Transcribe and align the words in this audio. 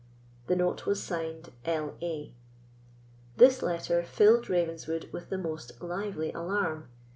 The 0.47 0.55
note 0.55 0.87
was 0.87 0.99
signed 1.03 1.51
"L.A." 1.63 2.33
This 3.37 3.61
letter 3.61 4.01
filled 4.01 4.49
Ravenswood 4.49 5.07
with 5.13 5.29
the 5.29 5.37
most 5.37 5.79
lively 5.79 6.33
alarm. 6.33 6.89